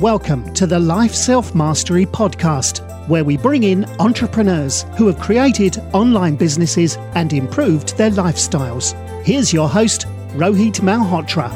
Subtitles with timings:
[0.00, 5.78] Welcome to the Life Self Mastery Podcast, where we bring in entrepreneurs who have created
[5.92, 8.94] online businesses and improved their lifestyles.
[9.24, 10.06] Here's your host,
[10.36, 11.48] Rohit Malhotra.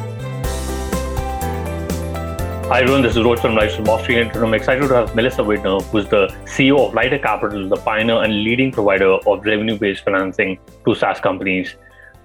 [2.66, 5.42] Hi everyone, this is Rohit from Life Self Mastery, and I'm excited to have Melissa
[5.42, 10.58] Widner, who's the CEO of Lighter Capital, the pioneer and leading provider of revenue-based financing
[10.84, 11.76] to SaaS companies.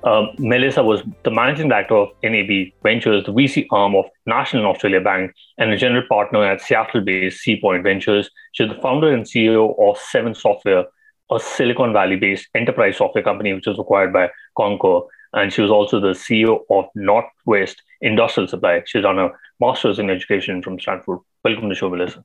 [0.04, 5.02] Uh, Melissa was the managing director of NAB Ventures, the VC arm of National Australia
[5.02, 8.30] Bank, and a general partner at Seattle based Seapoint Ventures.
[8.54, 10.86] She's the founder and CEO of Seven Software,
[11.32, 15.02] a Silicon Valley based enterprise software company which was acquired by Concur.
[15.34, 18.84] And she was also the CEO of Northwest Industrial Supply.
[18.86, 21.20] She's done a master's in education from Stanford.
[21.44, 22.24] Welcome to the show, Melissa.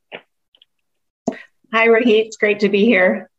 [1.72, 2.26] Hi, Rohit.
[2.26, 3.30] It's great to be here.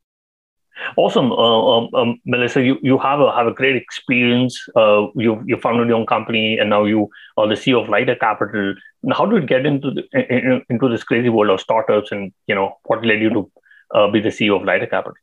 [0.97, 2.61] Awesome, uh, um, um, Melissa.
[2.61, 4.59] You, you have a have a great experience.
[4.75, 8.15] Uh, you you founded your own company, and now you are the CEO of Lighter
[8.15, 8.73] Capital.
[9.11, 12.55] How did you get into the, in, into this crazy world of startups, and you
[12.55, 13.51] know what led you to
[13.93, 15.13] uh, be the CEO of Lighter Capital?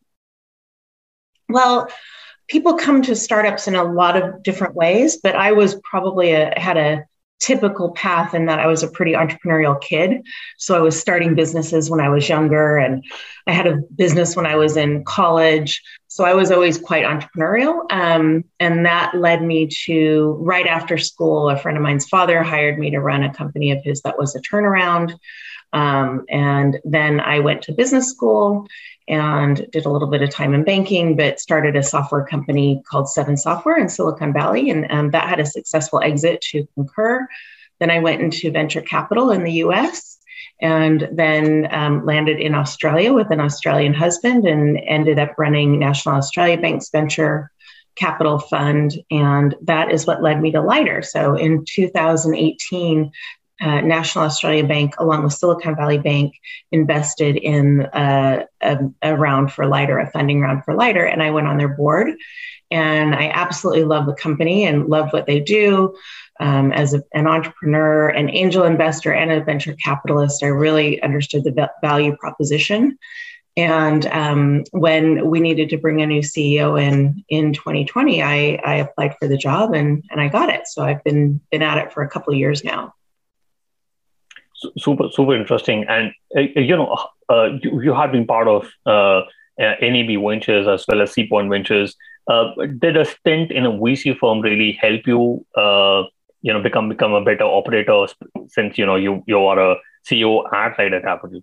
[1.49, 1.89] Well,
[2.49, 6.53] people come to startups in a lot of different ways, but I was probably a,
[6.57, 7.05] had a
[7.41, 10.27] typical path in that I was a pretty entrepreneurial kid.
[10.59, 13.03] So I was starting businesses when I was younger, and
[13.47, 15.83] I had a business when I was in college.
[16.09, 17.91] So I was always quite entrepreneurial.
[17.91, 22.79] Um, and that led me to right after school, a friend of mine's father hired
[22.79, 25.19] me to run a company of his that was a turnaround.
[25.73, 28.67] Um, and then I went to business school
[29.09, 33.11] and did a little bit of time in banking, but started a software company called
[33.11, 34.71] Seven Software in Silicon Valley.
[34.71, 37.27] And um, that had a successful exit to Concur.
[37.81, 40.19] Then I went into venture capital in the US
[40.61, 46.17] and then um, landed in Australia with an Australian husband and ended up running National
[46.17, 47.51] Australia Bank's venture
[47.97, 48.95] capital fund.
[49.11, 51.03] And that is what led me to Lighter.
[51.03, 53.11] So in 2018,
[53.61, 56.35] uh, National Australia Bank, along with Silicon Valley Bank,
[56.73, 61.31] invested in uh, a, a, round for Lighter, a funding round for Lighter, and I
[61.31, 62.15] went on their board.
[62.71, 65.97] And I absolutely love the company and love what they do.
[66.39, 71.45] Um, as a, an entrepreneur, an angel investor, and a venture capitalist, I really understood
[71.45, 72.97] the value proposition.
[73.57, 78.77] And um, when we needed to bring a new CEO in in 2020, I, I
[78.77, 80.67] applied for the job and, and I got it.
[80.67, 82.95] So I've been been at it for a couple years now
[84.79, 86.97] super super interesting and uh, you know
[87.31, 89.21] uh, you, you have been part of uh,
[89.61, 91.97] uh NAB Ventures as well as Seapoint Ventures.
[92.29, 96.03] Uh, did a stint in a VC firm really help you, uh,
[96.43, 98.07] you know, become become a better operator
[98.49, 99.77] since you know you you are a
[100.09, 101.43] CEO at Lighter Capital?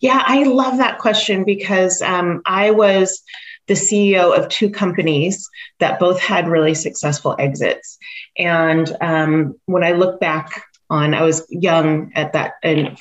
[0.00, 3.22] Yeah, I love that question because um, I was
[3.68, 5.48] the CEO of two companies
[5.78, 7.98] that both had really successful exits.
[8.36, 11.14] And um, when I look back on.
[11.14, 12.98] I was young at that, and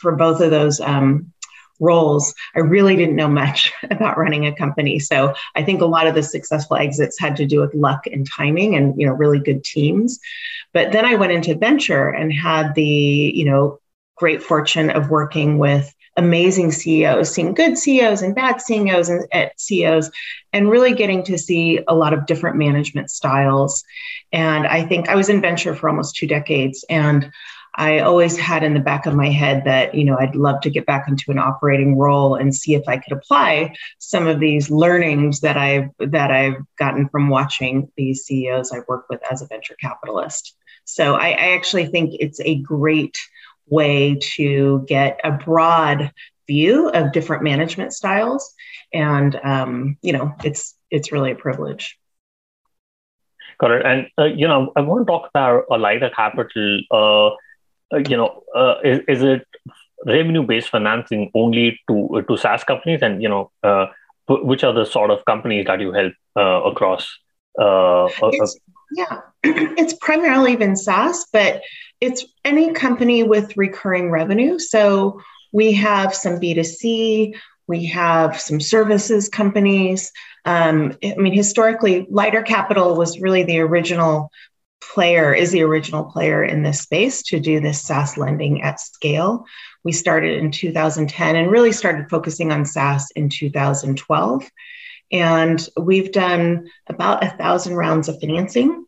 [0.00, 1.32] for both of those um,
[1.80, 4.98] roles, I really didn't know much about running a company.
[4.98, 8.28] So I think a lot of the successful exits had to do with luck and
[8.28, 10.18] timing, and you know, really good teams.
[10.72, 13.80] But then I went into venture and had the you know
[14.16, 20.10] great fortune of working with amazing CEOs, seeing good CEOs and bad CEOs and CEOs,
[20.52, 23.84] and really getting to see a lot of different management styles.
[24.32, 27.30] And I think I was in venture for almost two decades, and
[27.76, 30.70] I always had in the back of my head that you know I'd love to
[30.70, 34.70] get back into an operating role and see if I could apply some of these
[34.70, 39.46] learnings that I've that I've gotten from watching these CEOs I've worked with as a
[39.46, 40.56] venture capitalist.
[40.84, 43.18] So I, I actually think it's a great
[43.68, 46.12] way to get a broad
[46.46, 48.54] view of different management styles.
[48.92, 51.98] And um, you know it's it's really a privilege.
[53.58, 53.86] Got it.
[53.86, 56.80] And uh, you know i want to talk about a lighter capital.
[56.90, 57.26] Uh,
[57.94, 59.46] uh, you know uh, is, is it
[60.04, 63.00] revenue based financing only to to saas companies?
[63.02, 63.86] And you know uh,
[64.28, 67.18] which are the sort of companies that you help uh, across
[67.58, 68.60] it's,
[68.92, 71.62] yeah it's primarily been saas but
[72.06, 74.58] it's any company with recurring revenue.
[74.58, 75.20] So
[75.52, 77.34] we have some B2C,
[77.66, 80.12] we have some services companies.
[80.44, 84.30] Um, I mean, historically, Lighter Capital was really the original
[84.80, 89.44] player, is the original player in this space to do this SaaS lending at scale.
[89.82, 94.48] We started in 2010 and really started focusing on SaaS in 2012.
[95.10, 98.86] And we've done about a thousand rounds of financing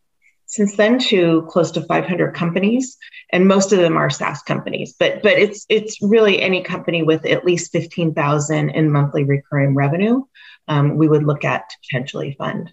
[0.49, 2.97] since then to close to 500 companies
[3.31, 4.95] and most of them are SaaS companies.
[4.99, 10.23] But but it's it's really any company with at least 15,000 in monthly recurring revenue
[10.67, 12.71] um, we would look at to potentially fund.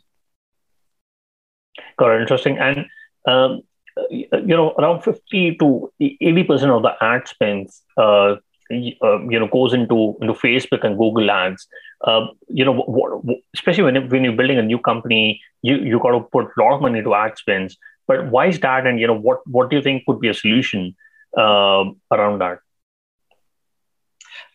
[1.98, 2.22] Got it.
[2.22, 2.58] Interesting.
[2.58, 2.86] And
[3.26, 3.62] um,
[4.10, 8.36] you know, around 50 to 80% of the ad spends, uh,
[8.70, 11.66] uh, you know, goes into, into Facebook and Google ads.
[12.04, 15.98] Uh, you know, what, what, especially when, when you're building a new company, you, you
[15.98, 17.76] got to put a lot of money into ad spends.
[18.06, 18.86] But why is that?
[18.86, 20.94] And, you know, what, what do you think could be a solution
[21.36, 22.58] uh, around that?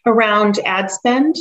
[0.06, 1.36] Around ad spend?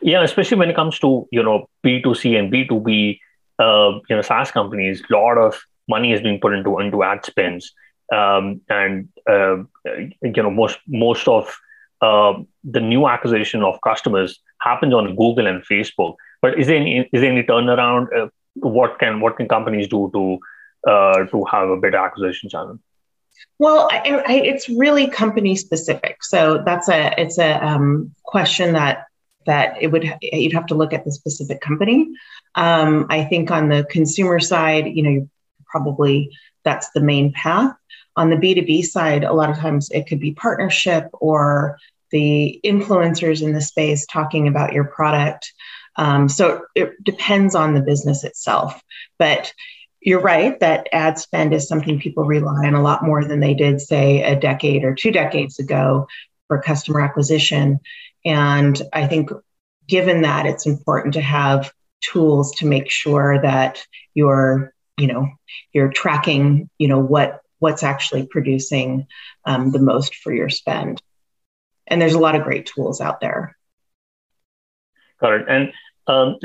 [0.00, 3.18] Yeah, especially when it comes to, you know, B2C and B2B,
[3.58, 7.24] uh, you know, SaaS companies, a lot of money is being put into into ad
[7.24, 7.72] spends,
[8.12, 11.56] um, and uh, you know most most of
[12.02, 12.34] uh,
[12.64, 16.16] the new acquisition of customers happens on Google and Facebook.
[16.42, 18.06] But is there any is there any turnaround?
[18.14, 20.38] Uh, what can what can companies do to
[20.90, 22.78] uh, to have a better acquisition channel?
[23.58, 26.24] Well, I, I, it's really company specific.
[26.24, 29.06] So that's a it's a um, question that
[29.46, 32.08] that it would you'd have to look at the specific company.
[32.54, 35.28] Um, I think on the consumer side, you know,
[35.66, 37.74] probably that's the main path.
[38.16, 41.78] On the B2B side, a lot of times it could be partnership or
[42.10, 45.52] the influencers in the space talking about your product.
[45.96, 48.80] Um, so it depends on the business itself.
[49.18, 49.52] But
[50.00, 53.54] you're right that ad spend is something people rely on a lot more than they
[53.54, 56.06] did, say, a decade or two decades ago
[56.48, 57.78] for customer acquisition.
[58.24, 59.30] And I think
[59.88, 61.72] given that, it's important to have
[62.02, 65.28] tools to make sure that you're you know
[65.72, 69.06] you're tracking you know what what's actually producing
[69.44, 71.00] um, the most for your spend.
[71.86, 73.56] And there's a lot of great tools out there.
[75.20, 75.46] Got it.
[75.48, 75.72] And
[76.08, 76.38] um,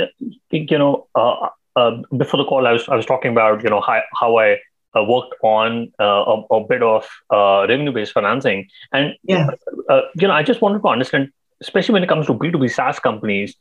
[0.52, 3.82] you know uh, uh, before the call I was, I was talking about you know
[3.82, 4.58] how, how i
[4.96, 8.68] uh, worked on uh, a, a, bit of uh, revenue-based financing.
[8.94, 9.50] And yeah.
[9.90, 11.30] Uh, you know i just wanted to understand
[11.62, 13.56] especially when it comes to b2b saas companies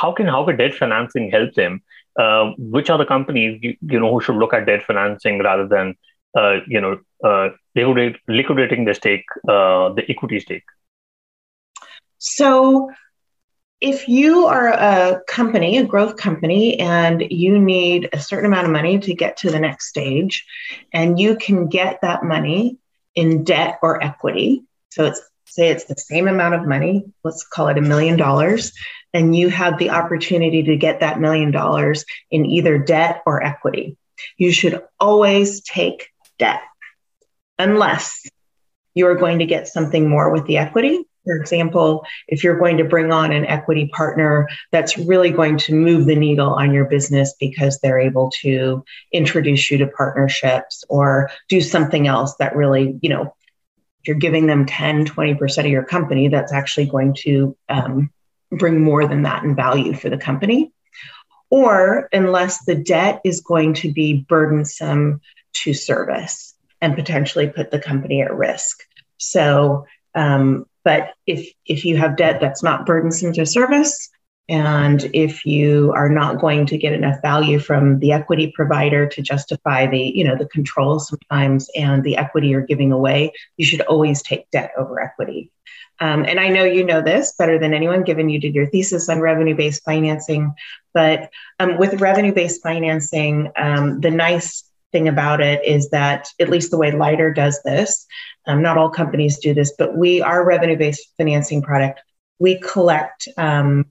[0.00, 1.82] how can how can debt financing help them?
[2.18, 5.66] Uh, which are the companies you, you, know who should look at debt financing rather
[5.66, 5.94] than
[6.36, 10.64] uh, you know uh, liquidate, liquidating the stake, uh, the equity stake?
[12.18, 12.90] So,
[13.80, 18.72] if you are a company, a growth company, and you need a certain amount of
[18.72, 20.46] money to get to the next stage,
[20.92, 22.78] and you can get that money
[23.14, 25.20] in debt or equity, so it's
[25.52, 28.72] say it's the same amount of money, let's call it a million dollars,
[29.12, 33.98] and you have the opportunity to get that million dollars in either debt or equity.
[34.38, 36.08] You should always take
[36.42, 36.60] debt
[37.58, 38.26] unless
[38.94, 41.04] you are going to get something more with the equity.
[41.24, 45.74] For example, if you're going to bring on an equity partner that's really going to
[45.74, 51.30] move the needle on your business because they're able to introduce you to partnerships or
[51.48, 53.22] do something else that really, you know,
[54.00, 58.10] if you're giving them 10, 20% of your company, that's actually going to um,
[58.50, 60.72] bring more than that in value for the company.
[61.50, 65.20] Or unless the debt is going to be burdensome
[65.52, 68.82] to service and potentially put the company at risk.
[69.18, 74.10] So, um, but if if you have debt that's not burdensome to service,
[74.48, 79.22] and if you are not going to get enough value from the equity provider to
[79.22, 83.80] justify the, you know, the control sometimes and the equity you're giving away, you should
[83.82, 85.50] always take debt over equity.
[86.00, 89.08] Um, and I know you know this better than anyone, given you did your thesis
[89.08, 90.52] on revenue based financing.
[90.92, 96.50] But um, with revenue based financing, um, the nice thing about it is that, at
[96.50, 98.06] least the way Lighter does this,
[98.46, 102.00] um, not all companies do this, but we, our revenue based financing product,
[102.38, 103.86] we collect um,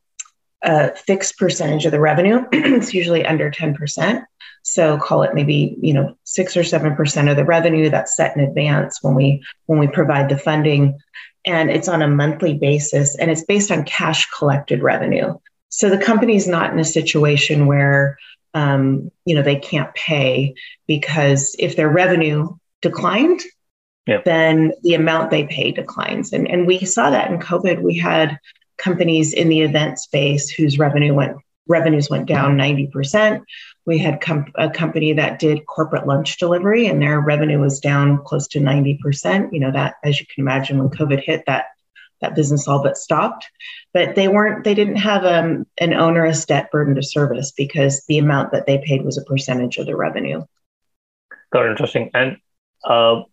[0.61, 2.45] a fixed percentage of the revenue.
[2.51, 4.23] it's usually under 10%.
[4.63, 8.37] So call it maybe, you know, six or seven percent of the revenue that's set
[8.37, 10.99] in advance when we when we provide the funding
[11.45, 15.33] and it's on a monthly basis and it's based on cash collected revenue.
[15.69, 18.17] So the company is not in a situation where
[18.53, 20.53] um, you know they can't pay
[20.87, 22.49] because if their revenue
[22.81, 23.41] declined,
[24.25, 26.33] then the amount they pay declines.
[26.33, 27.81] And and we saw that in COVID.
[27.81, 28.39] We had
[28.77, 33.43] companies in the event space whose revenue went revenues went down 90%.
[33.85, 38.23] We had com- a company that did corporate lunch delivery and their revenue was down
[38.23, 39.53] close to 90%.
[39.53, 41.65] You know, that, as you can imagine, when COVID hit, that
[42.21, 43.49] that business all but stopped.
[43.93, 48.17] But they weren't, they didn't have um, an onerous debt burden to service because the
[48.17, 50.43] amount that they paid was a percentage of the revenue.
[51.51, 52.09] Got interesting.
[52.13, 52.37] And
[52.83, 53.23] uh,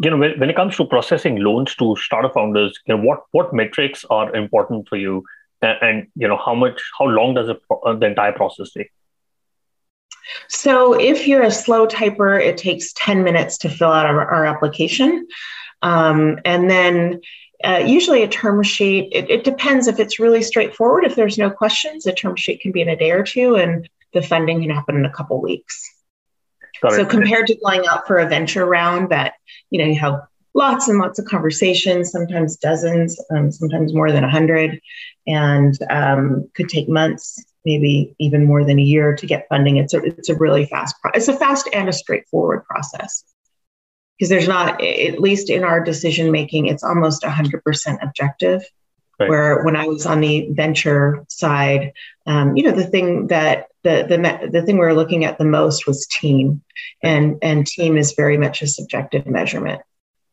[0.00, 3.24] you know, when, when, it comes to processing loans to startup founders, you know, what
[3.32, 5.22] what metrics are important for you
[5.62, 8.90] and, and you know how much how long does it, uh, the entire process take
[10.48, 14.44] so if you're a slow typer it takes 10 minutes to fill out our, our
[14.44, 15.26] application
[15.82, 17.20] um, and then
[17.64, 21.04] uh, usually a term sheet it, it depends if it's really straightforward.
[21.04, 23.88] If there's no questions a term sheet can be in a day or two and
[24.12, 25.92] the funding can happen in a couple weeks.
[26.90, 29.34] So compared to going out for a venture round that,
[29.70, 30.20] you know, you have
[30.54, 34.80] lots and lots of conversations, sometimes dozens, um, sometimes more than a hundred,
[35.26, 39.78] and um, could take months, maybe even more than a year to get funding.
[39.78, 43.24] It's a, it's a really fast, pro- it's a fast and a straightforward process
[44.18, 48.62] because there's not, at least in our decision making, it's almost 100% objective.
[49.18, 49.30] Right.
[49.30, 51.92] Where when I was on the venture side,
[52.26, 55.44] um, you know, the thing that the the the thing we were looking at the
[55.46, 56.62] most was team,
[57.02, 59.80] and and team is very much a subjective measurement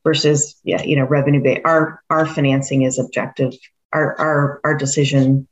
[0.04, 1.62] versus yeah, you know, revenue based.
[1.63, 3.54] Our our financing is objective.
[3.94, 5.48] Our our our decision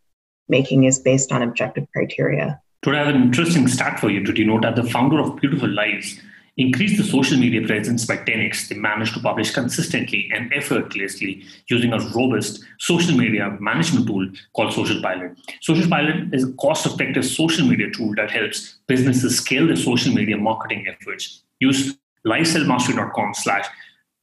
[0.50, 2.60] making is based on objective criteria.
[2.82, 4.22] Today, I have an interesting stat for you.
[4.22, 6.20] Did you know that the founder of Beautiful Lives
[6.58, 8.68] increased the social media presence by 10x.
[8.68, 14.74] They managed to publish consistently and effortlessly using a robust social media management tool called
[14.74, 15.38] Social Pilot.
[15.62, 20.14] Social Pilot is a cost effective social media tool that helps businesses scale their social
[20.14, 21.44] media marketing efforts.
[21.60, 23.68] Use lifeselfmastery.com slash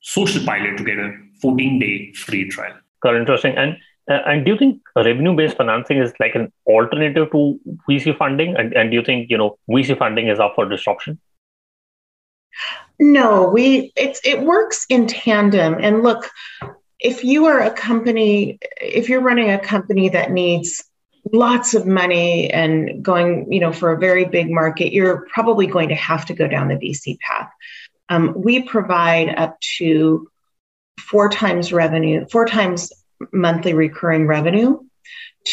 [0.00, 2.74] social pilot to get a 14 day free trial.
[3.02, 3.56] Got interesting.
[3.56, 3.76] And
[4.10, 8.56] uh, and do you think revenue based financing is like an alternative to VC funding?
[8.56, 11.18] And, and do you think you know VC funding is up for disruption?
[12.98, 15.76] No, we it's it works in tandem.
[15.80, 16.30] And look,
[16.98, 20.84] if you are a company, if you're running a company that needs
[21.32, 25.90] lots of money and going, you know, for a very big market, you're probably going
[25.90, 27.50] to have to go down the VC path.
[28.08, 30.28] Um, we provide up to
[30.98, 32.92] four times revenue, four times
[33.32, 34.78] monthly recurring revenue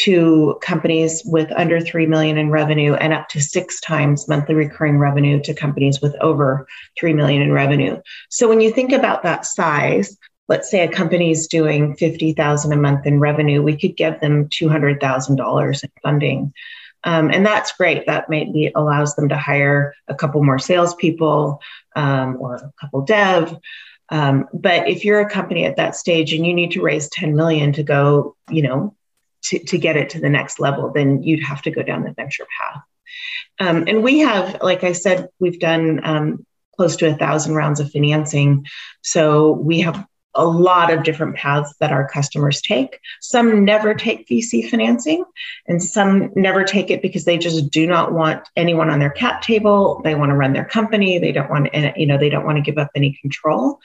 [0.04, 4.98] to companies with under 3 million in revenue and up to six times monthly recurring
[4.98, 6.66] revenue to companies with over
[6.98, 8.00] 3 million in revenue.
[8.28, 10.16] So when you think about that size,
[10.48, 14.48] let's say a company is doing 50,000 a month in revenue, we could give them
[14.48, 16.52] $200,000 in funding.
[17.04, 18.06] Um, and that's great.
[18.06, 21.60] That maybe allows them to hire a couple more salespeople
[21.94, 23.56] um, or a couple dev.
[24.08, 27.34] Um, but if you're a company at that stage and you need to raise 10
[27.34, 28.94] million to go, you know,
[29.48, 32.12] to, to get it to the next level, then you'd have to go down the
[32.12, 32.82] venture path.
[33.58, 37.80] Um, and we have, like I said, we've done um, close to a thousand rounds
[37.80, 38.66] of financing.
[39.02, 43.00] So we have a lot of different paths that our customers take.
[43.20, 45.24] Some never take VC financing,
[45.66, 49.42] and some never take it because they just do not want anyone on their cap
[49.42, 50.02] table.
[50.04, 51.18] They want to run their company.
[51.18, 53.80] They don't want, you know, they don't want to give up any control.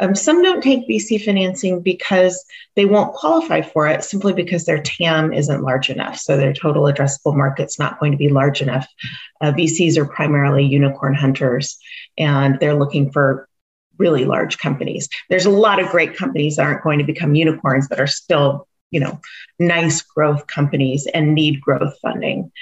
[0.00, 4.82] Um, some don't take VC financing because they won't qualify for it simply because their
[4.82, 6.18] TAM isn't large enough.
[6.18, 8.86] So their total addressable market's not going to be large enough.
[9.40, 11.78] Uh, VCs are primarily unicorn hunters
[12.18, 13.48] and they're looking for
[13.98, 15.08] really large companies.
[15.30, 18.66] There's a lot of great companies that aren't going to become unicorns that are still
[18.90, 19.20] you know
[19.58, 22.52] nice growth companies and need growth funding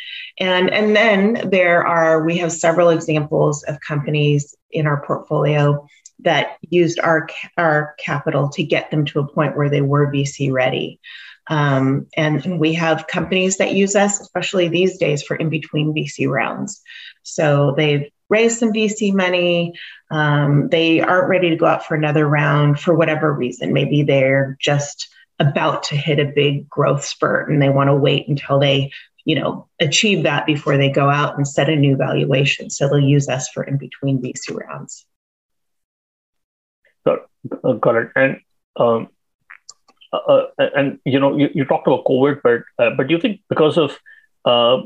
[0.41, 5.87] and and then there are we have several examples of companies in our portfolio
[6.23, 10.53] that used our our capital to get them to a point where they were VC
[10.53, 11.01] ready.
[11.49, 16.29] Um, and we have companies that use us, especially these days, for in between VC
[16.29, 16.81] rounds.
[17.25, 19.75] So they've raised some VC money.
[20.11, 23.73] Um, they aren't ready to go out for another round for whatever reason.
[23.73, 28.29] Maybe they're just about to hit a big growth spurt and they want to wait
[28.29, 28.93] until they
[29.25, 33.01] you know achieve that before they go out and set a new valuation so they'll
[33.01, 35.07] use us for in between vc rounds
[37.65, 38.11] uh, got it.
[38.17, 38.41] And
[38.77, 39.09] um,
[40.13, 40.47] uh, uh,
[40.77, 43.79] and you know, you, you talked about COVID, but uh, but do you think because
[43.79, 43.99] of
[44.45, 44.83] uh,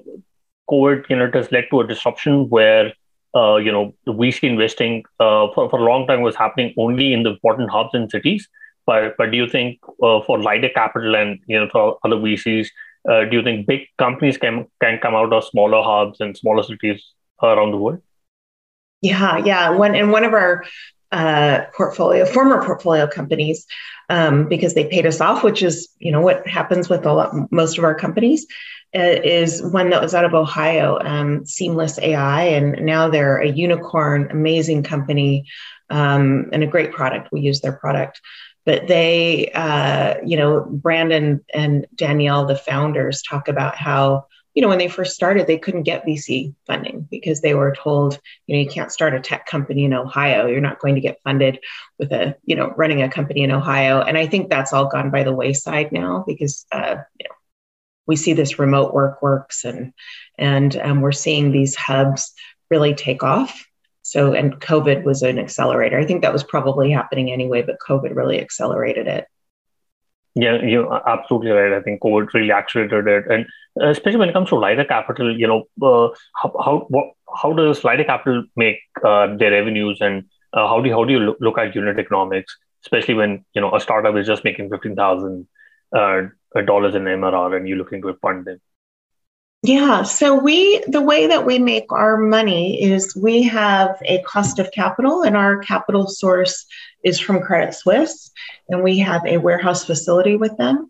[0.71, 2.93] COVID, you know, it has led to a disruption where
[3.35, 7.13] uh, you know the VC investing uh, for for a long time was happening only
[7.13, 8.49] in the important hubs and cities.
[8.87, 12.69] But but do you think uh, for lighter capital and you know for other VCs,
[13.11, 16.63] uh, do you think big companies can can come out of smaller hubs and smaller
[16.63, 17.05] cities
[17.43, 18.01] around the world?
[19.03, 19.71] Yeah, yeah.
[19.71, 20.65] One and one of our
[21.13, 23.67] uh, portfolio, former portfolio companies,
[24.09, 27.33] um, because they paid us off, which is you know what happens with a lot,
[27.53, 28.47] most of our companies.
[28.95, 33.49] Uh, is one that was out of Ohio, um, Seamless AI, and now they're a
[33.49, 35.45] unicorn, amazing company,
[35.91, 37.29] um, and a great product.
[37.31, 38.23] We use their product,
[38.65, 44.69] but they, uh, you know, Brandon and Danielle, the founders, talk about how you know,
[44.69, 48.63] when they first started, they couldn't get VC funding because they were told, you know,
[48.63, 50.47] you can't start a tech company in Ohio.
[50.47, 51.61] You're not going to get funded
[51.99, 54.01] with a, you know, running a company in Ohio.
[54.01, 57.35] And I think that's all gone by the wayside now because, uh, you know,
[58.07, 59.93] we see this remote work works and
[60.39, 62.33] and um, we're seeing these hubs
[62.71, 63.67] really take off.
[64.01, 65.99] So, and COVID was an accelerator.
[65.99, 69.27] I think that was probably happening anyway, but COVID really accelerated it.
[70.39, 71.73] Yeah, you're absolutely right.
[71.73, 73.47] I think COVID really accelerated it, and
[73.81, 77.85] especially when it comes to lighter capital, you know, uh, how how what, how does
[77.85, 81.39] Lighter Capital make uh, their revenues, and uh, how do you, how do you look,
[81.41, 85.49] look, at unit economics, especially when you know a startup is just making fifteen thousand
[85.97, 86.25] uh,
[86.67, 88.61] dollars in MRR, and you're looking to fund them?
[89.67, 94.61] Yeah, so we the way that we make our money is we have a cost
[94.61, 96.67] of capital, and our capital source
[97.03, 98.31] is from Credit Suisse,
[98.69, 100.89] and we have a warehouse facility with them,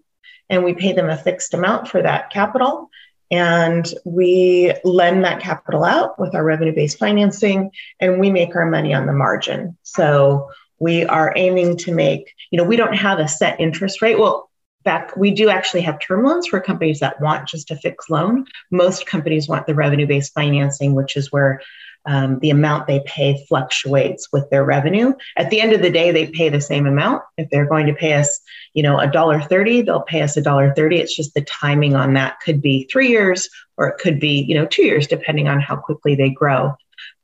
[0.50, 2.90] and we pay them a fixed amount for that capital,
[3.30, 8.92] and we lend that capital out with our revenue-based financing, and we make our money
[8.92, 9.78] on the margin.
[9.85, 14.18] So we are aiming to make, you know, we don't have a set interest rate.
[14.18, 14.46] Well,
[14.87, 18.47] back we do actually have term loans for companies that want just a fixed loan.
[18.71, 21.61] Most companies want the revenue based financing which is where
[22.07, 25.12] um, the amount they pay fluctuates with their revenue.
[25.37, 27.23] At the end of the day they pay the same amount.
[27.37, 28.40] If they're going to pay us
[28.73, 31.95] you know a dollar 30 they'll pay us a dollar 30 it's just the timing
[31.95, 32.40] on that.
[32.40, 35.76] Could be three years or it could be you know two years depending on how
[35.76, 36.76] quickly they grow.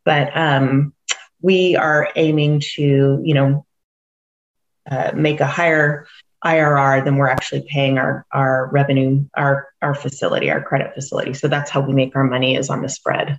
[0.05, 0.93] But um,
[1.41, 3.65] we are aiming to you know
[4.91, 6.07] uh, make a higher
[6.45, 11.35] IRR than we're actually paying our our revenue, our our facility, our credit facility.
[11.35, 13.39] So that's how we make our money is on the spread.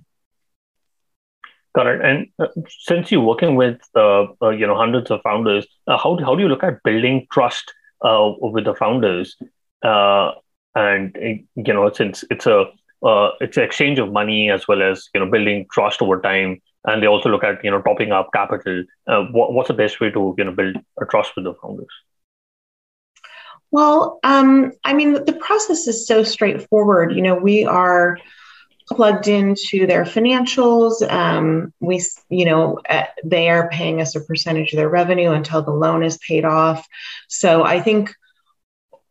[1.74, 2.00] Got it.
[2.02, 6.16] And uh, since you're working with uh, uh, you know hundreds of founders, uh, how
[6.24, 9.36] how do you look at building trust uh, with the founders?
[10.76, 11.16] And
[11.56, 12.66] you know, since it's a
[13.40, 17.02] it's an exchange of money as well as you know building trust over time, and
[17.02, 18.84] they also look at you know topping up capital.
[19.06, 21.92] What, what's the best way to you know build a trust with the founders?
[23.74, 27.12] Well, um, I mean, the process is so straightforward.
[27.12, 28.20] You know, we are
[28.88, 31.02] plugged into their financials.
[31.10, 35.60] Um, we, you know, uh, they are paying us a percentage of their revenue until
[35.60, 36.86] the loan is paid off.
[37.26, 38.14] So I think,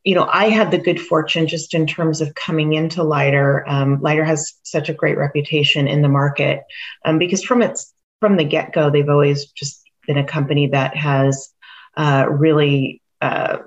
[0.06, 3.66] you know, I had the good fortune just in terms of coming into Lighter.
[3.68, 6.62] Um, Lighter has such a great reputation in the market
[7.04, 10.96] um, because from its from the get go, they've always just been a company that
[10.96, 11.50] has
[11.98, 13.58] uh, really uh,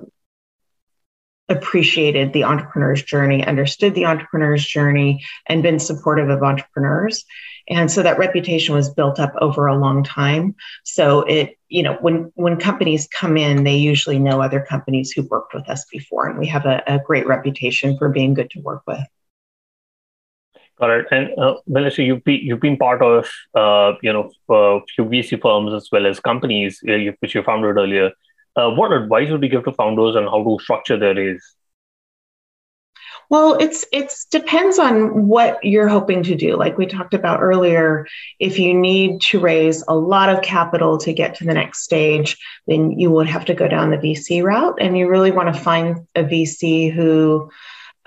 [1.48, 7.24] appreciated the entrepreneur's journey, understood the entrepreneur's journey, and been supportive of entrepreneurs.
[7.68, 10.54] And so that reputation was built up over a long time.
[10.84, 15.30] So it, you know, when when companies come in, they usually know other companies who've
[15.30, 18.60] worked with us before, and we have a, a great reputation for being good to
[18.60, 19.04] work with.
[20.78, 21.06] Got it.
[21.10, 25.40] And uh, Melissa, you've been you've been part of uh, you know a few VC
[25.40, 28.12] firms as well as companies uh, which you founded earlier.
[28.56, 31.56] Uh, what advice would you give to founders on how to structure their raise?
[33.28, 36.56] Well, it's it's depends on what you're hoping to do.
[36.56, 38.06] Like we talked about earlier,
[38.38, 42.36] if you need to raise a lot of capital to get to the next stage,
[42.68, 45.60] then you would have to go down the VC route and you really want to
[45.60, 47.50] find a VC who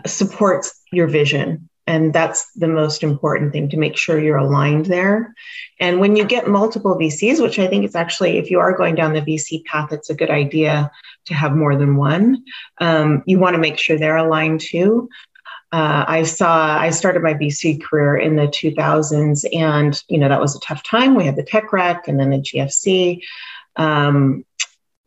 [0.06, 5.34] supports your vision and that's the most important thing to make sure you're aligned there.
[5.80, 8.94] And when you get multiple VCs, which I think is actually, if you are going
[8.94, 10.92] down the VC path, it's a good idea
[11.26, 12.44] to have more than one.
[12.80, 15.10] Um, you want to make sure they're aligned too.
[15.72, 20.42] Uh, I saw, I started my VC career in the 2000s, and you know that
[20.42, 21.16] was a tough time.
[21.16, 23.22] We had the tech wreck and then the GFC.
[23.78, 24.46] Um,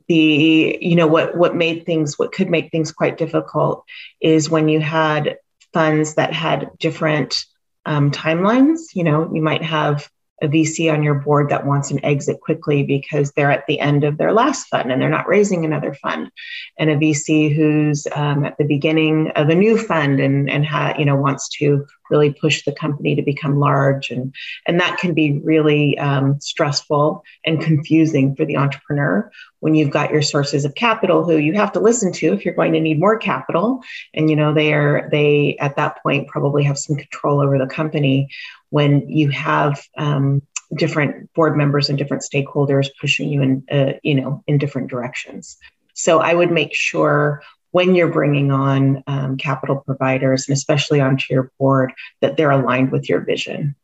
[0.09, 3.85] the you know what what made things what could make things quite difficult
[4.21, 5.37] is when you had
[5.73, 7.45] funds that had different
[7.87, 8.95] um, timelines.
[8.95, 10.09] You know, you might have
[10.43, 14.03] a VC on your board that wants an exit quickly because they're at the end
[14.03, 16.31] of their last fund and they're not raising another fund,
[16.79, 20.95] and a VC who's um, at the beginning of a new fund and and ha-
[20.99, 24.35] you know wants to really push the company to become large and
[24.67, 29.31] and that can be really um, stressful and confusing for the entrepreneur
[29.63, 32.53] when you've got your sources of capital who you have to listen to if you're
[32.53, 33.81] going to need more capital.
[34.13, 37.69] And you know they are they at that point probably have some control over the
[37.69, 38.29] company
[38.71, 40.43] when you have um,
[40.75, 45.59] different board members and different stakeholders pushing you in uh, you know in different directions.
[45.95, 51.33] So i would make sure when you're bringing on um, capital providers and especially onto
[51.33, 53.77] your board that they're aligned with your vision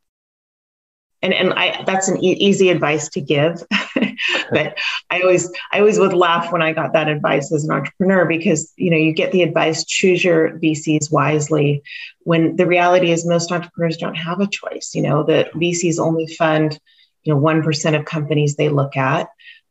[1.22, 3.62] and and I that's an e- easy advice to give
[4.50, 4.78] but
[5.10, 8.72] I always I always would laugh when I got that advice as an entrepreneur because
[8.76, 11.82] you know you get the advice choose your VCs wisely.
[12.22, 16.26] When the reality is most entrepreneurs don't have a choice you know the VCs only
[16.26, 16.78] fund
[17.24, 19.28] you know 1% of companies they look at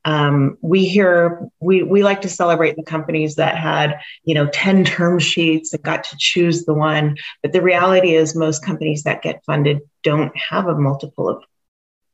[0.07, 4.85] um, we hear we we like to celebrate the companies that had you know 10
[4.85, 7.17] term sheets and got to choose the one.
[7.43, 11.43] But the reality is most companies that get funded don't have a multiple of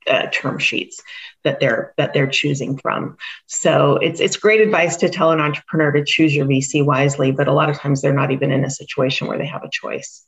[0.08, 1.04] uh, term sheets
[1.44, 3.16] that they're that they're choosing from.
[3.46, 7.48] So it's it's great advice to tell an entrepreneur to choose your vc wisely but
[7.48, 10.26] a lot of times they're not even in a situation where they have a choice.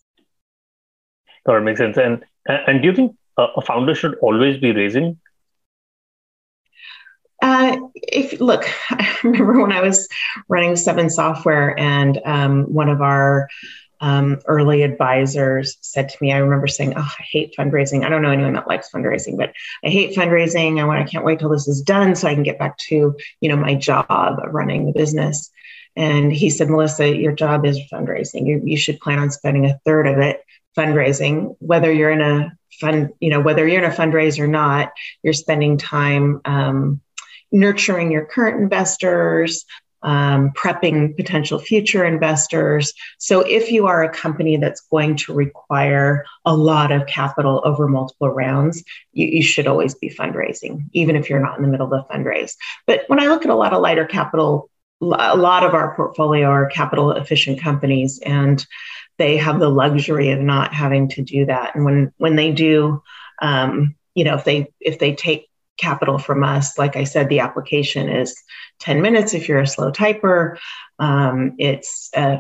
[1.48, 1.98] That makes sense.
[1.98, 5.20] And and do you think a founder should always be raising?
[7.46, 10.10] Uh, if look, I remember when I was
[10.50, 13.48] running Seven Software, and um, one of our
[14.02, 18.04] um, early advisors said to me, I remember saying, "Oh, I hate fundraising.
[18.04, 19.54] I don't know anyone that likes fundraising, but
[19.84, 20.82] I hate fundraising.
[20.82, 21.00] I want.
[21.00, 23.58] I can't wait till this is done so I can get back to you know
[23.58, 25.52] my job of running the business."
[25.96, 28.48] And he said, "Melissa, your job is fundraising.
[28.48, 30.44] You, you should plan on spending a third of it
[30.76, 34.94] fundraising, whether you're in a fund, you know, whether you're in a fundraiser or not.
[35.22, 37.02] You're spending time." Um,
[37.52, 39.66] nurturing your current investors,
[40.06, 42.94] um, prepping potential future investors.
[43.18, 47.88] So, if you are a company that's going to require a lot of capital over
[47.88, 51.92] multiple rounds, you, you, should always be fundraising, even if you're not in the middle
[51.92, 52.54] of the fundraise.
[52.86, 54.70] But when I look at a lot of lighter capital,
[55.02, 58.64] a lot of our portfolio are capital efficient companies, and
[59.18, 61.76] they have the luxury of not having to do that.
[61.76, 63.02] And when when they do,
[63.42, 66.78] um, you know, if they if they take capital from us.
[66.78, 68.36] Like I said, the application is
[68.80, 70.58] 10 minutes if you're a slow typer.
[71.00, 72.38] Um, it's, uh,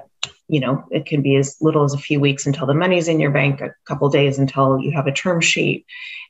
[0.47, 3.19] you know, it can be as little as a few weeks until the money's in
[3.19, 5.85] your bank, a couple days until you have a term sheet.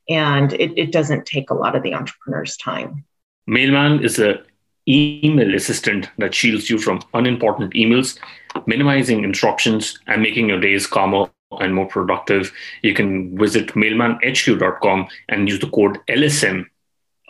[0.10, 3.06] And it, it doesn't take a lot of the entrepreneur's time.
[3.48, 4.41] Mailman is a
[4.88, 8.20] email assistant that shields you from unimportant emails,
[8.68, 11.28] minimizing interruptions and making your days calmer
[11.60, 12.52] and more productive.
[12.82, 16.68] You can visit mailmanhq.com and use the code LSM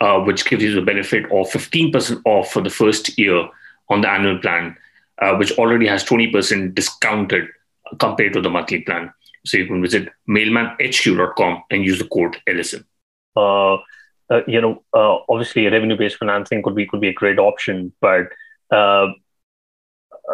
[0.00, 3.48] uh, which gives you the benefit of 15% off for the first year
[3.88, 4.76] on the annual plan,
[5.22, 7.48] uh, which already has 20% discounted
[7.98, 9.12] compared to the monthly plan.
[9.44, 12.84] So you can visit mailmanhq.com and use the code LSM.
[13.36, 13.74] Uh,
[14.28, 18.26] uh, you know, uh, obviously, revenue-based financing could be could be a great option, but
[18.72, 19.06] uh,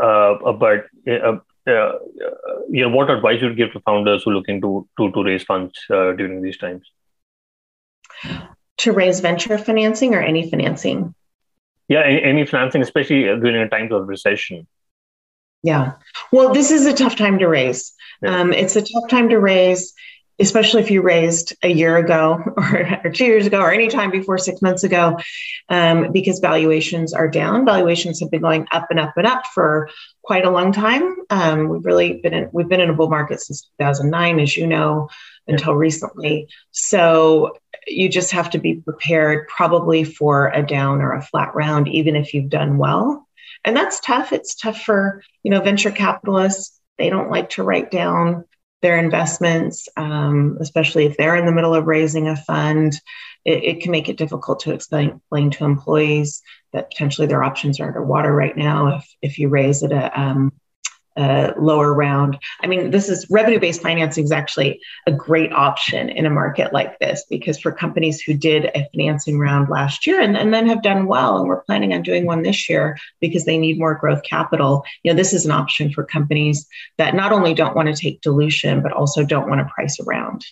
[0.02, 5.12] uh, but you know, what advice would you give to founders who looking to to
[5.12, 6.90] to raise funds during these times?
[8.82, 11.14] To raise venture financing or any financing?
[11.88, 14.66] Yeah, any financing, especially during a time of recession.
[15.62, 15.92] Yeah.
[16.32, 17.92] Well, this is a tough time to raise.
[18.22, 18.40] Yeah.
[18.40, 19.92] Um, it's a tough time to raise,
[20.40, 24.10] especially if you raised a year ago or, or two years ago or any time
[24.10, 25.18] before six months ago,
[25.68, 27.64] um, because valuations are down.
[27.64, 29.88] Valuations have been going up and up and up for
[30.22, 31.14] quite a long time.
[31.30, 34.66] Um, we've really been in, we've been in a bull market since 2009, as you
[34.66, 35.08] know,
[35.46, 36.48] until recently.
[36.72, 41.88] So you just have to be prepared probably for a down or a flat round,
[41.88, 43.26] even if you've done well.
[43.64, 44.32] And that's tough.
[44.32, 46.80] It's tough for, you know, venture capitalists.
[46.98, 48.44] They don't like to write down
[48.82, 53.00] their investments, um, especially if they're in the middle of raising a fund.
[53.44, 56.42] It, it, can make it difficult to explain, explain to employees
[56.72, 60.20] that potentially their options are underwater right now if, if you raise it at a,
[60.20, 60.52] um,
[61.16, 62.38] uh, lower round.
[62.62, 66.72] I mean, this is revenue based financing is actually a great option in a market
[66.72, 70.66] like this because for companies who did a financing round last year and, and then
[70.68, 73.94] have done well, and we're planning on doing one this year because they need more
[73.94, 76.66] growth capital, you know, this is an option for companies
[76.98, 80.44] that not only don't want to take dilution, but also don't want to price around.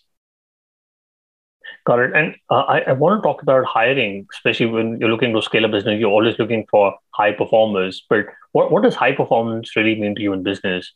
[1.98, 5.64] And uh, I, I, want to talk about hiring, especially when you're looking to scale
[5.64, 5.98] a business.
[5.98, 8.05] You're always looking for high performers.
[8.09, 10.92] But what, what does high performance really mean to you in business?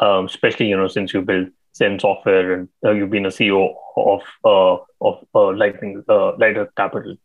[0.00, 3.74] Um, especially you know since you built Seven Software and uh, you've been a CEO
[3.96, 7.16] of uh, of uh, Lightning uh, Lighter Capital.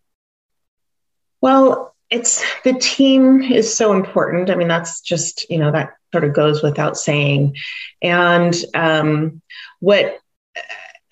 [1.40, 4.50] Well, it's the team is so important.
[4.50, 7.56] I mean, that's just you know that sort of goes without saying.
[8.02, 9.42] And um,
[9.80, 10.20] what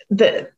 [0.10, 0.52] the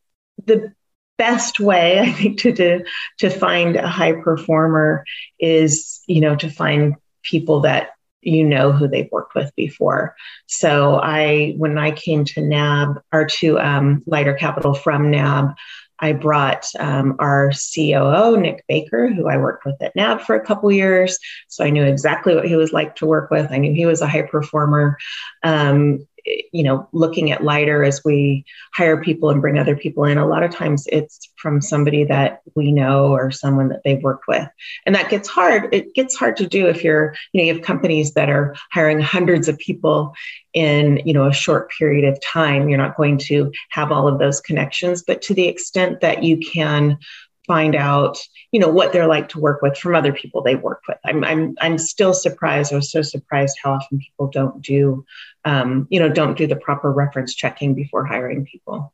[0.44, 0.72] the
[1.18, 2.84] best way I think to, to
[3.18, 5.04] to find a high performer
[5.38, 7.90] is you know to find people that
[8.24, 10.14] you know who they've worked with before.
[10.46, 15.54] So I when I came to NAB or to um, Lighter Capital from NAB.
[16.00, 20.44] I brought um, our COO, Nick Baker, who I worked with at NAB for a
[20.44, 21.18] couple years.
[21.48, 23.52] So I knew exactly what he was like to work with.
[23.52, 24.98] I knew he was a high performer.
[25.44, 30.18] Um, you know looking at lighter as we hire people and bring other people in
[30.18, 34.26] a lot of times it's from somebody that we know or someone that they've worked
[34.26, 34.48] with.
[34.86, 37.62] And that gets hard it gets hard to do if you're you know you have
[37.62, 40.14] companies that are hiring hundreds of people
[40.54, 42.68] in you know a short period of time.
[42.68, 46.38] You're not going to have all of those connections but to the extent that you
[46.38, 46.98] can
[47.46, 48.18] find out
[48.52, 50.98] you know what they're like to work with from other people they work with.
[51.04, 55.04] I'm i'm, I'm still surprised i was so surprised how often people don't do
[55.44, 58.92] um, you know don't do the proper reference checking before hiring people.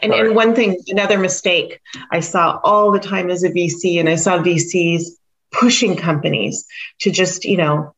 [0.00, 4.08] And, and one thing another mistake i saw all the time as a vc and
[4.08, 5.02] i saw vcs
[5.52, 6.66] pushing companies
[7.00, 7.94] to just you know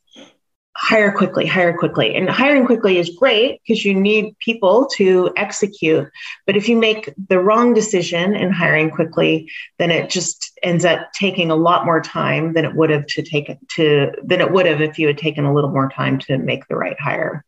[0.76, 2.14] hire quickly, hire quickly.
[2.14, 6.08] And hiring quickly is great because you need people to execute.
[6.44, 11.12] But if you make the wrong decision in hiring quickly, then it just ends up
[11.14, 14.66] taking a lot more time than it would have to take to than it would
[14.66, 17.42] have if you had taken a little more time to make the right hire.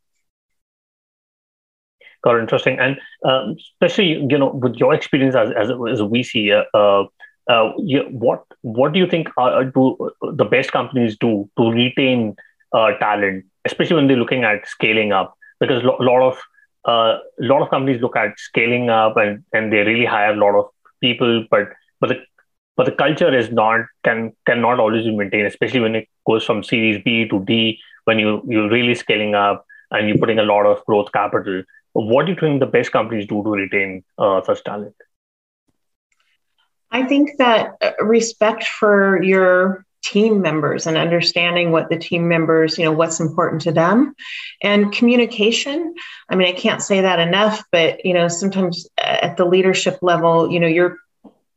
[2.25, 2.79] Got it, interesting.
[2.81, 7.05] And um, especially, you know, with your experience as, as, a, as a VC, uh,
[7.49, 12.37] uh, you, what what do you think are, do the best companies do to retain
[12.73, 16.39] uh, talent, especially when they're looking at scaling up, because a lo- lot of
[16.87, 20.37] a uh, lot of companies look at scaling up and, and they really hire a
[20.37, 20.67] lot of
[21.01, 21.69] people, but
[22.01, 22.17] but the
[22.77, 26.63] but the culture is not can cannot always be maintained, especially when it goes from
[26.63, 27.79] Series B to D.
[28.05, 32.27] When you you're really scaling up and you're putting a lot of growth capital, what
[32.27, 34.95] do you think the best companies do to retain uh, such talent?
[36.91, 42.79] I think that uh, respect for your team members and understanding what the team members,
[42.79, 44.15] you know, what's important to them
[44.63, 45.95] and communication.
[46.29, 50.51] I mean, I can't say that enough, but, you know, sometimes at the leadership level,
[50.51, 50.99] you know, you're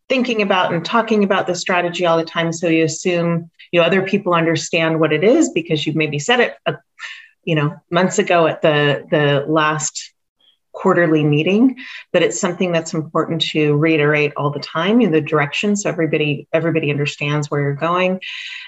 [0.09, 2.51] thinking about and talking about the strategy all the time.
[2.51, 6.39] So you assume, you know, other people understand what it is because you've maybe said
[6.39, 6.73] it, uh,
[7.43, 10.10] you know, months ago at the, the last
[10.73, 11.77] quarterly meeting
[12.13, 16.47] but it's something that's important to reiterate all the time in the direction so everybody
[16.53, 18.19] everybody understands where you're going.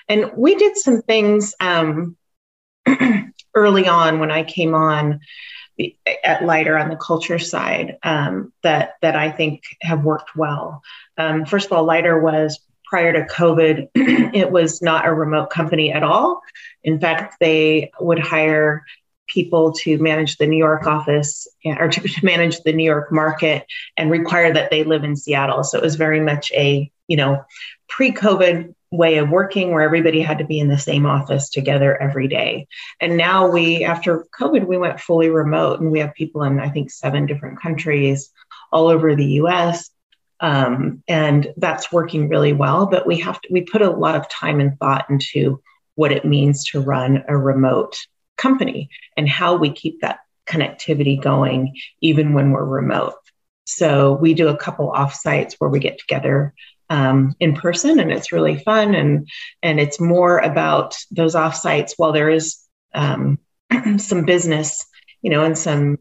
[0.10, 2.18] And we did some things um,
[3.56, 5.20] early on when i came on
[6.24, 10.82] at lighter on the culture side um, that that i think have worked well.
[11.18, 15.92] Um, first of all lighter was prior to covid it was not a remote company
[15.92, 16.42] at all.
[16.84, 18.86] In fact they would hire
[19.28, 23.66] people to manage the New York office or to manage the New York market
[23.98, 25.64] and require that they live in Seattle.
[25.64, 27.44] So it was very much a, you know,
[27.88, 32.28] pre-COVID way of working where everybody had to be in the same office together every
[32.28, 32.68] day.
[33.00, 36.70] And now we, after COVID, we went fully remote and we have people in, I
[36.70, 38.30] think, seven different countries
[38.72, 39.90] all over the US.
[40.40, 42.86] Um, and that's working really well.
[42.86, 45.62] But we have to, we put a lot of time and thought into
[45.96, 47.98] what it means to run a remote
[48.38, 53.14] company and how we keep that connectivity going even when we're remote.
[53.66, 56.54] So we do a couple offsites where we get together
[56.90, 58.94] um, in person, and it's really fun.
[58.94, 59.30] and
[59.62, 61.94] And it's more about those offsites.
[61.98, 62.60] While there is
[62.94, 63.40] um,
[63.98, 64.86] some business,
[65.22, 66.00] you know, and some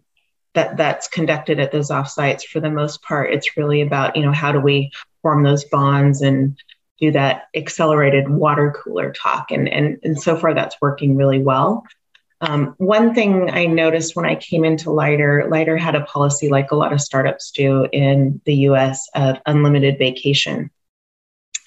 [0.55, 4.33] that that's conducted at those offsites, for the most part, it's really about you know
[4.33, 4.91] how do we
[5.23, 6.59] form those bonds and
[7.01, 11.85] do that accelerated water cooler talk, and and and so far that's working really well.
[12.43, 16.73] Um, one thing I noticed when I came into Lighter, Lighter had a policy like
[16.73, 20.69] a lot of startups do in the US of unlimited vacation.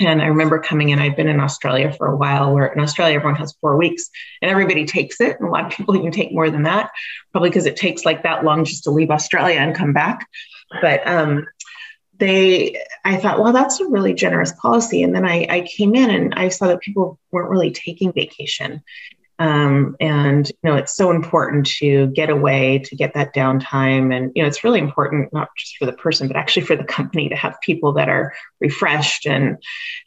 [0.02, 3.16] And I remember coming in, I'd been in Australia for a while, where in Australia,
[3.16, 4.10] everyone has four weeks
[4.42, 5.40] and everybody takes it.
[5.40, 6.92] And a lot of people even take more than that,
[7.32, 10.28] probably because it takes like that long just to leave Australia and come back.
[10.82, 11.48] But um,
[12.18, 15.04] they, I thought, well, that's a really generous policy.
[15.04, 18.84] And then I, I came in and I saw that people weren't really taking vacation.
[19.38, 24.32] Um, and you know, it's so important to get away, to get that downtime, and
[24.34, 27.30] you know, it's really important not just for the person, but actually for the company
[27.30, 29.58] to have people that are refreshed and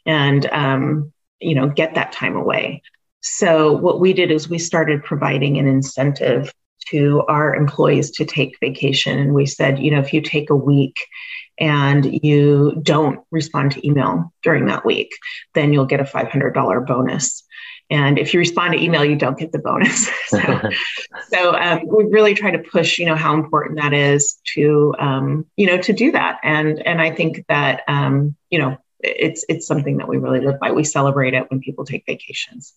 [0.05, 2.81] and um, you know get that time away.
[3.21, 6.51] So what we did is we started providing an incentive
[6.87, 10.55] to our employees to take vacation, and we said, you know, if you take a
[10.55, 10.97] week
[11.59, 15.15] and you don't respond to email during that week,
[15.53, 17.43] then you'll get a $500 bonus.
[17.89, 20.09] And if you respond to email, you don't get the bonus.
[20.27, 20.39] so,
[21.29, 25.45] so um, we really try to push, you know, how important that is to, um,
[25.55, 26.39] you know, to do that.
[26.43, 30.59] And and I think that, um, you know, it's it's something that we really live
[30.59, 30.71] by.
[30.71, 32.73] We celebrate it when people take vacations.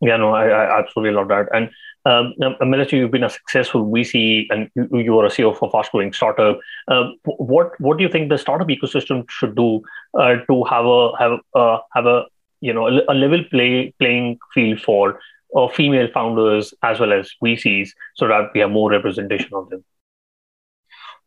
[0.00, 1.48] Yeah, no, I, I absolutely love that.
[1.54, 1.70] And
[2.06, 5.92] um, Melissa, you've been a successful VC and you, you are a CEO for fast
[5.92, 6.58] growing startup.
[6.88, 9.82] Uh, what what do you think the startup ecosystem should do
[10.18, 12.24] uh, to have a have uh, have a
[12.64, 15.20] you know a, level play playing field for
[15.56, 19.84] uh, female founders as well as VCs, so that we have more representation of them.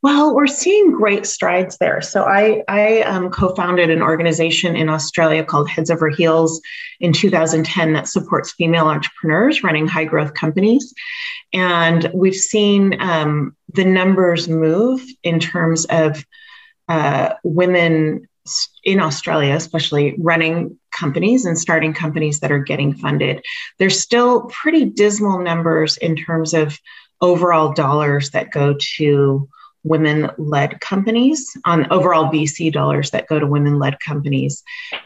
[0.04, 2.02] Well, we're seeing great strides there.
[2.02, 6.62] So I, I um, co-founded an organization in Australia called Heads Over Heels
[7.00, 10.93] in 2010 that supports female entrepreneurs running high growth companies.
[11.52, 16.23] And we've seen um, the numbers move in terms of
[16.88, 18.26] uh, women
[18.83, 23.43] in Australia, especially running companies and starting companies that are getting funded.
[23.77, 26.79] There's still pretty dismal numbers in terms of
[27.21, 29.47] overall dollars that go to
[29.83, 34.63] women led companies on overall VC dollars that go to women led companies.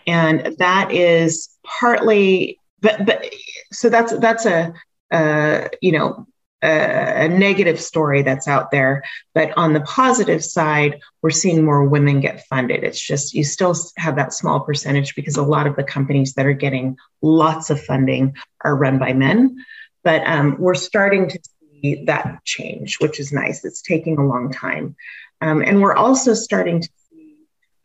[0.07, 3.31] And that is partly but but
[3.71, 4.73] so that's that's a
[5.11, 6.25] uh, you know,
[6.61, 9.03] a, negative story that's out there.
[9.33, 12.83] But on the positive side, we're seeing more women get funded.
[12.83, 16.45] It's just you still have that small percentage because a lot of the companies that
[16.45, 19.63] are getting lots of funding are run by men.
[20.03, 21.39] But um, we're starting to
[21.81, 23.65] see that change, which is nice.
[23.65, 24.95] It's taking a long time.
[25.41, 27.35] Um, and we're also starting to see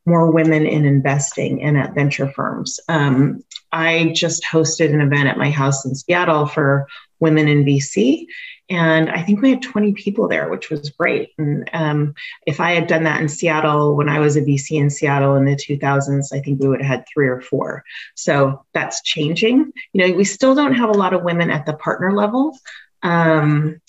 [0.05, 2.79] more women in investing and at venture firms.
[2.89, 6.87] Um, I just hosted an event at my house in Seattle for
[7.21, 8.27] women in VC.
[8.69, 11.31] And I think we had 20 people there, which was great.
[11.39, 12.15] And um,
[12.47, 15.45] if I had done that in Seattle when I was a VC in Seattle in
[15.45, 17.85] the 2000s, I think we would have had three or four.
[18.17, 19.73] So that's changing.
[19.93, 22.59] You know, we still don't have a lot of women at the partner level.
[23.03, 23.81] Um,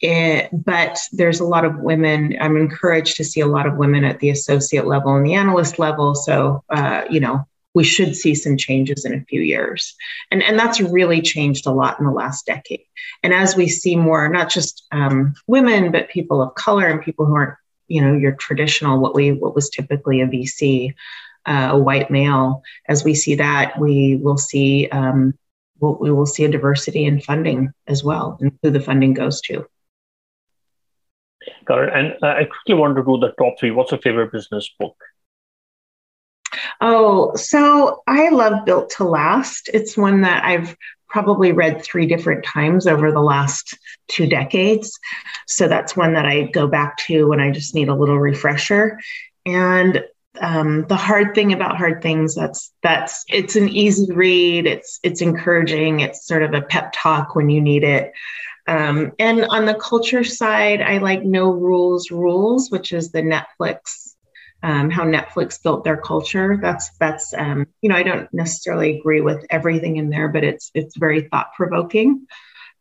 [0.00, 2.36] it, but there's a lot of women.
[2.40, 5.78] I'm encouraged to see a lot of women at the associate level and the analyst
[5.78, 6.14] level.
[6.14, 9.94] So, uh, you know, we should see some changes in a few years.
[10.30, 12.84] And, and that's really changed a lot in the last decade.
[13.22, 17.26] And as we see more, not just um, women, but people of color and people
[17.26, 17.58] who aren't,
[17.88, 20.94] you know, your traditional, what we, what was typically a VC,
[21.46, 25.36] uh, a white male, as we see that, we will see, um,
[25.80, 29.40] we'll, we will see a diversity in funding as well and who the funding goes
[29.42, 29.66] to.
[31.66, 31.90] Got it.
[31.92, 33.70] And uh, I quickly want to do the top three.
[33.70, 34.96] What's your favorite business book?
[36.80, 39.70] Oh, so I love Built to Last.
[39.72, 40.76] It's one that I've
[41.08, 44.98] probably read three different times over the last two decades.
[45.46, 48.98] So that's one that I go back to when I just need a little refresher.
[49.46, 50.02] And
[50.40, 54.66] um, the hard thing about hard things that's that's it's an easy read.
[54.66, 56.00] It's it's encouraging.
[56.00, 58.12] It's sort of a pep talk when you need it.
[58.66, 64.13] Um, and on the culture side, I like No Rules Rules, which is the Netflix,
[64.64, 66.58] um, how Netflix built their culture.
[66.60, 70.70] That's that's um, you know I don't necessarily agree with everything in there, but it's
[70.74, 72.26] it's very thought provoking.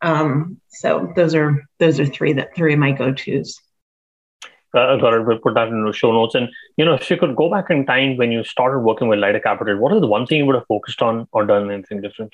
[0.02, 3.60] Um, so those are those are three that three of my go tos.
[4.74, 5.26] Uh, got it.
[5.26, 6.36] We'll put that in the show notes.
[6.36, 9.20] And you know, if you could go back in time when you started working with
[9.20, 12.02] Lighter Capital, what is the one thing you would have focused on or done anything
[12.02, 12.34] different?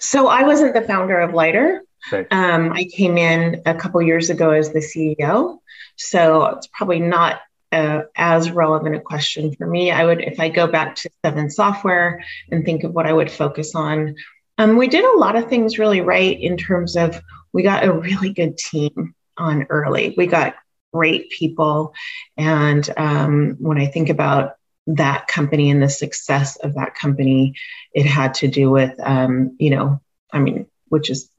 [0.00, 1.82] So I wasn't the founder of Lighter.
[2.10, 2.26] Right.
[2.32, 5.58] Um, I came in a couple years ago as the CEO,
[5.96, 7.40] so it's probably not
[7.72, 9.90] uh, as relevant a question for me.
[9.90, 13.30] I would, if I go back to Seven Software and think of what I would
[13.30, 14.16] focus on,
[14.58, 17.20] um, we did a lot of things really right in terms of
[17.52, 20.14] we got a really good team on early.
[20.16, 20.56] We got
[20.92, 21.94] great people,
[22.36, 24.56] and um, when I think about
[24.88, 27.54] that company and the success of that company,
[27.92, 30.00] it had to do with, um, you know,
[30.32, 31.30] I mean, which is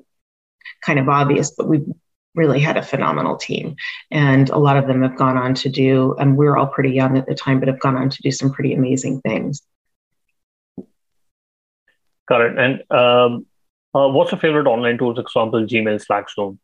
[0.81, 1.83] kind of obvious, but we
[2.35, 3.75] really had a phenomenal team.
[4.11, 6.91] And a lot of them have gone on to do, and we were all pretty
[6.91, 9.61] young at the time, but have gone on to do some pretty amazing things.
[12.27, 12.57] Got it.
[12.57, 13.45] And um,
[13.93, 15.17] uh, what's your favorite online tools?
[15.17, 16.59] Example, Gmail, Slack, Zoom.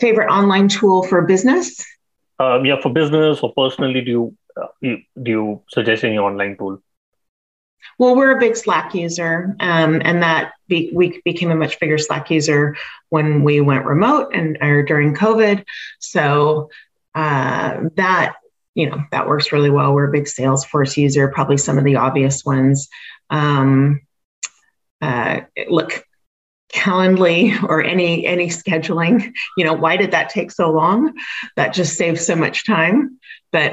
[0.00, 1.84] Favorite online tool for business?
[2.40, 6.82] Um, yeah, for business or personally, do you uh, do you suggest any online tool?
[7.98, 11.98] Well, we're a big Slack user, um, and that be, we became a much bigger
[11.98, 12.76] Slack user
[13.08, 15.64] when we went remote and or during COVID.
[15.98, 16.70] So
[17.14, 18.36] uh, that
[18.74, 19.92] you know that works really well.
[19.92, 22.88] We're a big Salesforce user, probably some of the obvious ones.
[23.28, 24.02] Um,
[25.02, 26.04] uh, look,
[26.72, 29.32] Calendly or any any scheduling.
[29.56, 31.14] You know, why did that take so long?
[31.56, 33.18] That just saves so much time.
[33.52, 33.68] But